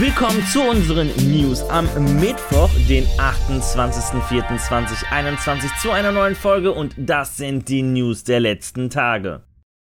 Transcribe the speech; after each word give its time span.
Willkommen 0.00 0.42
zu 0.46 0.62
unseren 0.62 1.10
News 1.30 1.62
am 1.68 1.84
Mittwoch, 2.18 2.70
den 2.88 3.04
28.04.2021 3.18 5.82
zu 5.82 5.90
einer 5.90 6.10
neuen 6.10 6.34
Folge 6.34 6.72
und 6.72 6.94
das 6.96 7.36
sind 7.36 7.68
die 7.68 7.82
News 7.82 8.24
der 8.24 8.40
letzten 8.40 8.88
Tage. 8.88 9.42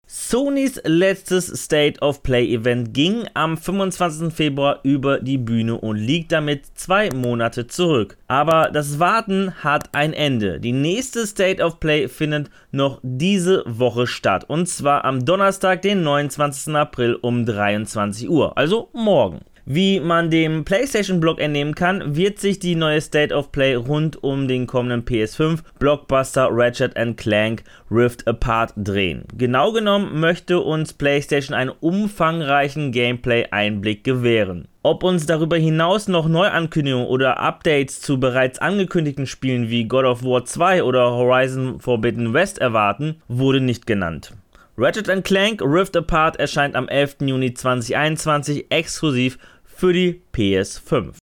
Sonys 0.05 0.81
letztes 0.83 1.47
State 1.47 2.01
of 2.01 2.25
Play 2.25 2.53
Event 2.53 2.93
ging 2.93 3.29
am 3.35 3.57
25. 3.57 4.35
Februar 4.35 4.81
über 4.83 5.21
die 5.21 5.39
Bühne 5.39 5.79
und 5.79 5.99
liegt 5.99 6.33
damit 6.33 6.67
zwei 6.75 7.09
Monate 7.15 7.69
zurück. 7.69 8.19
Aber 8.27 8.71
das 8.73 8.99
Warten 8.99 9.63
hat 9.63 9.95
ein 9.95 10.15
Ende. 10.15 10.59
Die 10.59 10.73
nächste 10.73 11.29
State 11.29 11.63
of 11.63 11.79
Play 11.79 12.09
findet 12.09 12.51
noch 12.73 12.99
diese 13.05 13.63
Woche 13.69 14.09
statt 14.09 14.47
und 14.49 14.69
zwar 14.69 15.05
am 15.05 15.25
Donnerstag, 15.25 15.81
den 15.83 16.03
29. 16.03 16.75
April 16.75 17.15
um 17.15 17.47
23 17.47 18.29
Uhr, 18.29 18.59
also 18.59 18.89
morgen. 18.93 19.43
Wie 19.65 20.01
man 20.01 20.29
dem 20.29 20.65
PlayStation-Blog 20.65 21.41
entnehmen 21.41 21.77
kann, 21.77 22.17
wird 22.17 22.41
sich 22.41 22.59
die 22.59 22.75
neue 22.75 23.01
State 23.01 23.33
of 23.33 23.53
Play 23.53 23.77
rund 23.77 24.21
um 24.23 24.49
den 24.49 24.67
kommenden 24.67 25.05
PS5 25.05 25.61
Blockbuster 25.79 26.49
Ratchet 26.51 26.97
Clank 27.17 27.63
Rift 27.89 28.27
Apart 28.27 28.73
drehen. 28.77 29.25
Genau 29.39 29.71
genommen 29.71 30.19
möchte 30.19 30.59
uns 30.59 30.93
PlayStation 30.93 31.57
einen 31.57 31.71
umfangreichen 31.71 32.91
Gameplay-Einblick 32.91 34.03
gewähren. 34.03 34.67
Ob 34.83 35.05
uns 35.05 35.27
darüber 35.27 35.57
hinaus 35.57 36.09
noch 36.09 36.27
Neuankündigungen 36.27 37.07
oder 37.07 37.39
Updates 37.39 38.01
zu 38.01 38.19
bereits 38.19 38.59
angekündigten 38.59 39.27
Spielen 39.27 39.71
wie 39.71 39.85
God 39.85 40.05
of 40.05 40.25
War 40.25 40.45
2 40.45 40.83
oder 40.83 41.13
Horizon 41.13 41.79
Forbidden 41.79 42.35
West 42.35 42.59
erwarten, 42.59 43.23
wurde 43.29 43.61
nicht 43.61 43.87
genannt. 43.87 44.33
Ratchet 44.83 45.07
Clank 45.23 45.63
Rift 45.63 45.97
Apart 45.97 46.41
erscheint 46.41 46.75
am 46.75 46.89
11. 46.89 47.19
Juni 47.21 47.55
2021 47.55 48.67
exklusiv 48.73 49.39
für 49.65 49.93
die 49.93 50.23
PS5. 50.35 51.22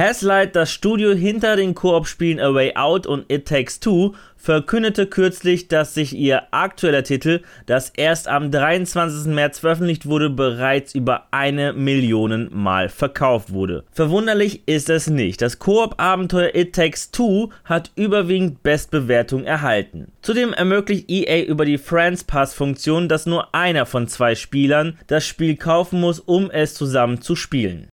Haslight, 0.00 0.56
das 0.56 0.72
Studio 0.72 1.12
hinter 1.12 1.56
den 1.56 1.74
Koop-Spielen 1.74 2.40
A 2.40 2.54
Way 2.54 2.74
Out 2.74 3.06
und 3.06 3.30
It 3.30 3.46
Takes 3.46 3.80
Two, 3.80 4.14
verkündete 4.34 5.06
kürzlich, 5.06 5.68
dass 5.68 5.92
sich 5.92 6.14
ihr 6.14 6.44
aktueller 6.54 7.02
Titel, 7.02 7.42
das 7.66 7.90
erst 7.90 8.26
am 8.26 8.50
23. 8.50 9.30
März 9.30 9.58
veröffentlicht 9.58 10.06
wurde, 10.06 10.30
bereits 10.30 10.94
über 10.94 11.26
eine 11.32 11.74
Million 11.74 12.48
Mal 12.50 12.88
verkauft 12.88 13.52
wurde. 13.52 13.84
Verwunderlich 13.92 14.62
ist 14.64 14.88
es 14.88 15.10
nicht. 15.10 15.42
Das 15.42 15.58
Koop-Abenteuer 15.58 16.54
It 16.54 16.74
Takes 16.74 17.10
Two 17.10 17.50
hat 17.66 17.90
überwiegend 17.94 18.62
Bestbewertung 18.62 19.44
erhalten. 19.44 20.10
Zudem 20.22 20.54
ermöglicht 20.54 21.10
EA 21.10 21.44
über 21.44 21.66
die 21.66 21.76
Friends 21.76 22.24
Pass-Funktion, 22.24 23.10
dass 23.10 23.26
nur 23.26 23.54
einer 23.54 23.84
von 23.84 24.08
zwei 24.08 24.34
Spielern 24.34 24.98
das 25.08 25.26
Spiel 25.26 25.56
kaufen 25.56 26.00
muss, 26.00 26.20
um 26.20 26.50
es 26.50 26.72
zusammen 26.72 27.20
zu 27.20 27.36
spielen. 27.36 27.90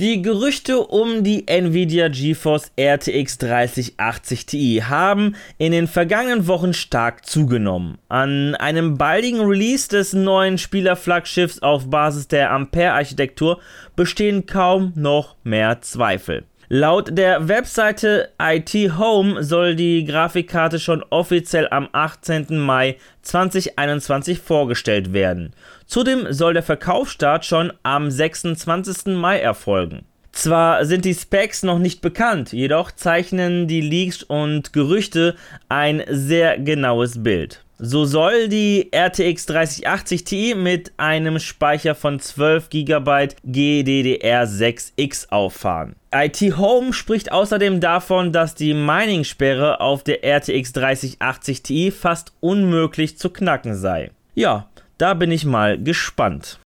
Die 0.00 0.22
Gerüchte 0.22 0.80
um 0.80 1.22
die 1.22 1.46
Nvidia 1.46 2.08
GeForce 2.08 2.72
RTX 2.76 3.38
3080 3.38 4.44
Ti 4.44 4.82
haben 4.84 5.36
in 5.56 5.70
den 5.70 5.86
vergangenen 5.86 6.48
Wochen 6.48 6.72
stark 6.74 7.24
zugenommen. 7.24 7.98
An 8.08 8.56
einem 8.56 8.98
baldigen 8.98 9.42
Release 9.42 9.88
des 9.88 10.12
neuen 10.12 10.58
Spielerflaggschiffs 10.58 11.60
auf 11.60 11.90
Basis 11.90 12.26
der 12.26 12.50
Ampere-Architektur 12.50 13.60
bestehen 13.94 14.46
kaum 14.46 14.92
noch 14.96 15.36
mehr 15.44 15.80
Zweifel. 15.82 16.42
Laut 16.76 17.16
der 17.16 17.46
Webseite 17.46 18.30
IT 18.42 18.74
Home 18.98 19.44
soll 19.44 19.76
die 19.76 20.04
Grafikkarte 20.04 20.80
schon 20.80 21.04
offiziell 21.08 21.68
am 21.70 21.88
18. 21.92 22.58
Mai 22.58 22.96
2021 23.22 24.40
vorgestellt 24.40 25.12
werden. 25.12 25.52
Zudem 25.86 26.32
soll 26.32 26.52
der 26.52 26.64
Verkaufsstart 26.64 27.44
schon 27.44 27.72
am 27.84 28.10
26. 28.10 29.14
Mai 29.14 29.38
erfolgen. 29.38 30.04
Zwar 30.32 30.84
sind 30.84 31.04
die 31.04 31.14
Specs 31.14 31.62
noch 31.62 31.78
nicht 31.78 32.00
bekannt, 32.00 32.52
jedoch 32.52 32.90
zeichnen 32.90 33.68
die 33.68 33.80
Leaks 33.80 34.24
und 34.24 34.72
Gerüchte 34.72 35.36
ein 35.68 36.02
sehr 36.08 36.58
genaues 36.58 37.22
Bild. 37.22 37.63
So 37.78 38.04
soll 38.04 38.48
die 38.48 38.90
RTX 38.94 39.46
3080 39.46 40.24
Ti 40.24 40.54
mit 40.54 40.92
einem 40.96 41.40
Speicher 41.40 41.96
von 41.96 42.20
12 42.20 42.70
GB 42.70 43.28
GDDR6X 43.44 45.30
auffahren. 45.30 45.96
IT 46.14 46.40
Home 46.56 46.92
spricht 46.92 47.32
außerdem 47.32 47.80
davon, 47.80 48.32
dass 48.32 48.54
die 48.54 48.74
Mining-Sperre 48.74 49.80
auf 49.80 50.04
der 50.04 50.22
RTX 50.22 50.72
3080 50.72 51.62
Ti 51.64 51.90
fast 51.90 52.32
unmöglich 52.38 53.18
zu 53.18 53.30
knacken 53.30 53.74
sei. 53.74 54.12
Ja, 54.36 54.68
da 54.96 55.14
bin 55.14 55.32
ich 55.32 55.44
mal 55.44 55.82
gespannt. 55.82 56.60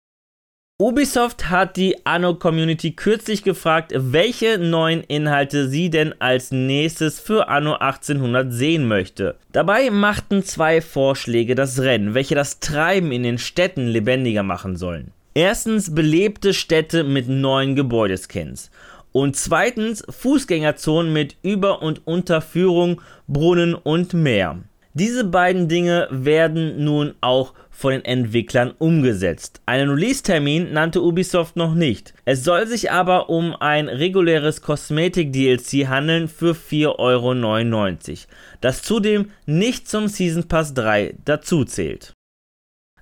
Ubisoft 0.79 1.49
hat 1.49 1.75
die 1.75 2.05
Anno-Community 2.05 2.91
kürzlich 2.91 3.41
gefragt, 3.41 3.93
welche 3.95 4.59
neuen 4.59 5.01
Inhalte 5.01 5.67
sie 5.69 5.89
denn 5.89 6.13
als 6.21 6.51
nächstes 6.51 7.19
für 7.19 7.49
Anno 7.49 7.77
1800 7.77 8.53
sehen 8.53 8.87
möchte. 8.87 9.37
Dabei 9.51 9.89
machten 9.89 10.43
zwei 10.43 10.81
Vorschläge 10.81 11.55
das 11.55 11.79
Rennen, 11.79 12.13
welche 12.13 12.35
das 12.35 12.59
Treiben 12.59 13.11
in 13.11 13.23
den 13.23 13.39
Städten 13.39 13.87
lebendiger 13.87 14.43
machen 14.43 14.75
sollen. 14.75 15.13
Erstens 15.33 15.95
belebte 15.95 16.53
Städte 16.53 17.03
mit 17.03 17.27
neuen 17.27 17.75
Gebäudeskins. 17.75 18.69
Und 19.11 19.35
zweitens 19.35 20.03
Fußgängerzonen 20.07 21.11
mit 21.11 21.37
Über- 21.41 21.81
und 21.81 22.05
Unterführung, 22.05 23.01
Brunnen 23.27 23.73
und 23.73 24.13
Meer. 24.13 24.59
Diese 24.99 25.25
beiden 25.25 25.67
Dinge 25.67 26.07
werden 26.09 26.83
nun 26.83 27.13
auch 27.21 27.53
von 27.69 27.91
den 27.91 28.03
Entwicklern 28.03 28.73
umgesetzt. 28.79 29.61
Einen 29.67 29.91
Release-Termin 29.91 30.73
nannte 30.73 31.03
Ubisoft 31.03 31.55
noch 31.55 31.75
nicht. 31.75 32.15
Es 32.25 32.43
soll 32.43 32.65
sich 32.65 32.89
aber 32.89 33.29
um 33.29 33.55
ein 33.55 33.89
reguläres 33.89 34.63
Kosmetik-DLC 34.63 35.87
handeln 35.87 36.27
für 36.27 36.55
4,99 36.55 36.97
Euro, 36.97 38.17
das 38.59 38.81
zudem 38.81 39.29
nicht 39.45 39.87
zum 39.87 40.07
Season 40.07 40.47
Pass 40.47 40.73
3 40.73 41.13
dazuzählt. 41.23 42.16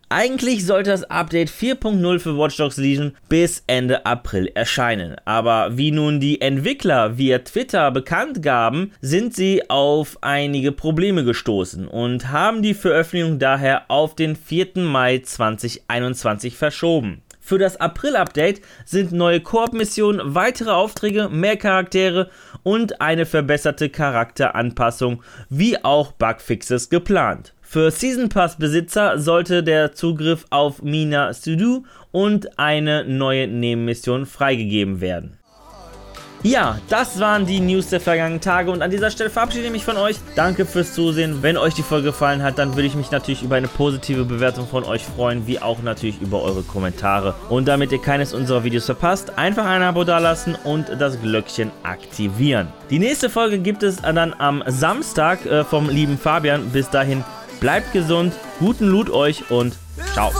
Eigentlich 0.10 0.68
sollte 0.68 0.92
das 0.92 1.04
Update 1.04 1.50
4.0 1.50 2.20
für 2.20 2.38
Watch 2.38 2.58
Dogs 2.58 2.78
Legion 2.78 3.16
bis 3.28 3.64
Ende 3.66 4.06
April 4.06 4.52
erscheinen. 4.54 5.16
Aber 5.26 5.78
wie 5.78 5.90
nun 5.90 6.20
die 6.20 6.42
Entwickler 6.42 7.18
via 7.18 7.40
Twitter 7.40 7.90
bekannt 7.90 8.44
gaben, 8.44 8.92
sind 9.02 9.34
sie 9.34 9.68
auf 9.68 10.20
einige 10.22 10.72
Probleme 10.72 11.24
gestoßen 11.24 11.88
und 11.88 12.32
haben 12.32 12.62
die 12.62 12.76
Veröffentlichung 12.76 13.40
daher 13.40 13.90
auf 13.90 14.14
den 14.14 14.36
4. 14.36 14.74
Mai 14.76 15.20
2021 15.26 16.56
verschoben. 16.56 17.24
Für 17.40 17.58
das 17.58 17.78
April-Update 17.78 18.62
sind 18.86 19.12
neue 19.12 19.40
Koop-Missionen, 19.40 20.36
weitere 20.36 20.72
Aufträge, 20.72 21.30
mehr 21.30 21.58
Charaktere 21.58 22.30
und 22.62 23.02
eine 23.02 23.26
verbesserte 23.26 23.90
Charakteranpassung 23.90 25.24
wie 25.50 25.84
auch 25.84 26.12
Bugfixes 26.12 26.90
geplant. 26.90 27.55
Für 27.68 27.90
Season 27.90 28.30
Pass 28.30 28.58
Besitzer 28.58 29.18
sollte 29.18 29.64
der 29.64 29.92
Zugriff 29.94 30.46
auf 30.52 30.84
Mina 30.84 31.34
Sudo 31.34 31.84
und 32.12 32.60
eine 32.60 33.04
neue 33.04 33.48
Nebenmission 33.48 34.28
freigegeben 34.28 35.02
werden. 35.02 35.40
Ja, 36.44 36.78
das 36.90 37.20
waren 37.20 37.48
die 37.48 37.60
News 37.60 37.90
der 37.90 38.00
vergangenen 38.00 38.40
Tage 38.40 38.70
und 38.70 38.84
an 38.84 38.92
dieser 38.92 39.10
Stelle 39.10 39.32
verabschiede 39.32 39.66
ich 39.66 39.72
mich 39.72 39.84
von 39.84 39.98
euch. 39.98 40.18
Danke 40.36 40.68
fürs 40.68 40.94
Zusehen. 40.94 41.42
Wenn 41.42 41.58
euch 41.58 41.74
die 41.74 41.82
Folge 41.82 42.10
gefallen 42.10 42.44
hat, 42.44 42.60
dann 42.60 42.76
würde 42.76 42.86
ich 42.86 42.94
mich 42.94 43.10
natürlich 43.10 43.42
über 43.42 43.56
eine 43.56 43.68
positive 43.68 44.26
Bewertung 44.26 44.68
von 44.68 44.84
euch 44.84 45.04
freuen, 45.04 45.48
wie 45.48 45.60
auch 45.60 45.82
natürlich 45.82 46.22
über 46.22 46.44
eure 46.44 46.62
Kommentare. 46.62 47.34
Und 47.50 47.68
damit 47.68 47.92
ihr 47.92 48.00
keines 48.00 48.36
unserer 48.36 48.64
Videos 48.64 48.86
verpasst, 48.86 49.40
einfach 49.40 49.66
ein 49.66 49.82
Abo 49.82 50.04
dalassen 50.04 50.56
und 50.64 50.88
das 51.00 51.20
Glöckchen 51.20 51.72
aktivieren. 51.82 52.68
Die 52.92 53.00
nächste 53.00 53.32
Folge 53.32 53.58
gibt 53.58 53.82
es 53.82 53.96
dann 54.04 54.36
am 54.38 54.64
Samstag 54.68 55.44
äh, 55.48 55.64
vom 55.64 55.90
lieben 55.90 56.20
Fabian. 56.20 56.70
Bis 56.70 56.92
dahin 56.92 57.24
Bleibt 57.66 57.94
gesund, 57.94 58.36
guten 58.60 58.86
Loot 58.90 59.10
euch 59.10 59.50
und 59.50 59.76
ciao. 60.14 60.32